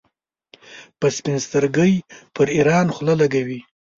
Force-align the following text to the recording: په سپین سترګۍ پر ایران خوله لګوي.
په 0.99 1.07
سپین 1.17 1.37
سترګۍ 1.47 1.93
پر 2.35 2.47
ایران 2.55 2.87
خوله 2.95 3.13
لګوي. 3.21 3.59